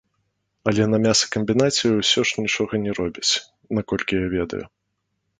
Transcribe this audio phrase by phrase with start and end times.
[0.69, 3.31] Але на мясакамбінаце ўсё ж нічога не робяць,
[3.79, 4.63] наколькі я ведаю.